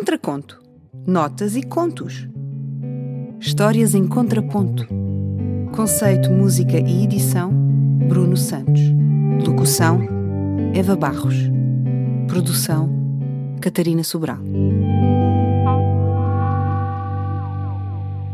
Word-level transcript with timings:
Contraconto. 0.00 0.58
Notas 1.06 1.56
e 1.56 1.62
contos. 1.62 2.26
Histórias 3.38 3.94
em 3.94 4.08
contraponto. 4.08 4.86
Conceito, 5.76 6.30
música 6.30 6.78
e 6.78 7.04
edição: 7.04 7.52
Bruno 8.08 8.34
Santos. 8.34 8.80
Locução: 9.46 10.00
Eva 10.72 10.96
Barros. 10.96 11.34
Produção: 12.28 12.88
Catarina 13.60 14.02
Sobral. 14.02 14.38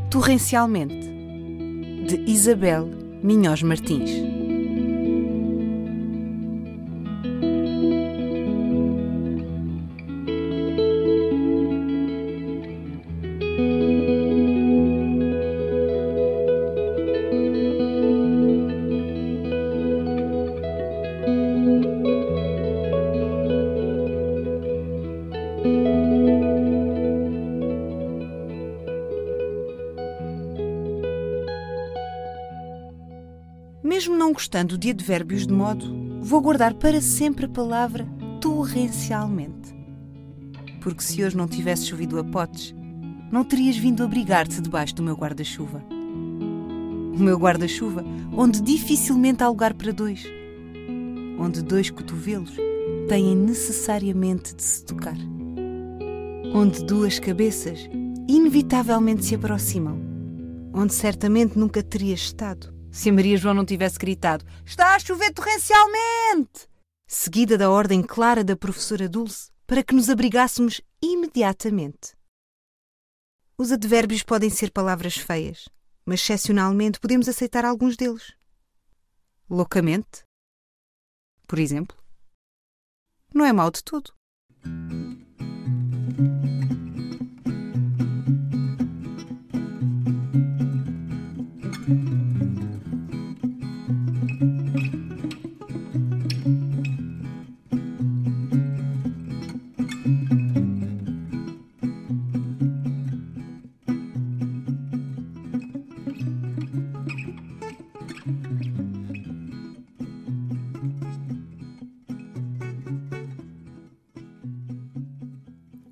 Torrencialmente, 0.08 1.10
de 2.06 2.30
Isabel 2.30 2.88
Minhós 3.24 3.60
Martins. 3.64 4.35
Mesmo 33.82 34.14
não 34.14 34.32
gostando 34.32 34.76
de 34.76 34.90
advérbios 34.90 35.46
de 35.46 35.52
modo, 35.54 36.20
vou 36.20 36.40
guardar 36.40 36.74
para 36.74 37.00
sempre 37.00 37.46
a 37.46 37.48
palavra 37.48 38.06
torrencialmente. 38.40 39.74
Porque 40.82 41.02
se 41.02 41.24
hoje 41.24 41.36
não 41.36 41.48
tivesse 41.48 41.86
chovido 41.86 42.18
a 42.18 42.24
potes, 42.24 42.74
não 43.32 43.42
terias 43.42 43.76
vindo 43.76 44.04
abrigar-te 44.04 44.60
debaixo 44.60 44.94
do 44.94 45.02
meu 45.02 45.14
guarda-chuva. 45.14 45.82
O 47.14 47.18
meu 47.18 47.38
guarda-chuva, 47.38 48.04
onde 48.36 48.60
dificilmente 48.60 49.42
há 49.42 49.48
lugar 49.48 49.72
para 49.72 49.92
dois, 49.92 50.24
onde 51.38 51.62
dois 51.62 51.88
cotovelos 51.88 52.52
têm 53.08 53.34
necessariamente 53.34 54.54
de 54.54 54.62
se 54.62 54.84
tocar, 54.84 55.16
onde 56.54 56.84
duas 56.84 57.18
cabeças 57.18 57.88
inevitavelmente 58.28 59.24
se 59.24 59.34
aproximam, 59.34 60.00
onde 60.74 60.94
certamente 60.94 61.58
nunca 61.58 61.82
terias 61.82 62.20
estado 62.20 62.74
se 62.90 63.10
a 63.10 63.12
Maria 63.12 63.36
João 63.36 63.54
não 63.54 63.64
tivesse 63.64 63.98
gritado: 63.98 64.44
Está 64.64 64.94
a 64.94 64.98
chover 64.98 65.32
torrencialmente! 65.32 66.66
Seguida 67.06 67.58
da 67.58 67.70
ordem 67.70 68.02
clara 68.02 68.42
da 68.42 68.56
professora 68.56 69.08
Dulce 69.08 69.50
para 69.66 69.82
que 69.82 69.94
nos 69.94 70.08
abrigássemos 70.08 70.80
imediatamente. 71.02 72.16
Os 73.58 73.70
advérbios 73.70 74.22
podem 74.22 74.48
ser 74.48 74.70
palavras 74.70 75.16
feias, 75.16 75.68
mas 76.06 76.20
excepcionalmente 76.20 76.98
podemos 76.98 77.28
aceitar 77.28 77.64
alguns 77.64 77.96
deles. 77.96 78.34
Loucamente, 79.48 80.24
por 81.46 81.58
exemplo, 81.58 81.96
não 83.32 83.44
é 83.44 83.52
mau 83.52 83.70
de 83.70 83.84
todo. 83.84 84.15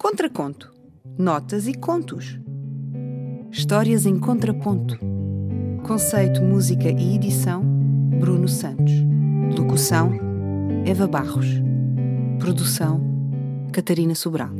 Contraconto. 0.04 0.70
Notas 1.18 1.66
e 1.66 1.72
contos. 1.72 2.38
Histórias 3.50 4.04
em 4.04 4.18
contraponto. 4.18 4.98
Conceito, 5.82 6.42
música 6.42 6.90
e 6.90 7.14
edição: 7.14 7.64
Bruno 8.20 8.46
Santos. 8.46 8.92
Locução: 9.56 10.12
Eva 10.84 11.08
Barros. 11.08 11.46
Produção: 12.38 13.00
Catarina 13.72 14.14
Sobral. 14.14 14.50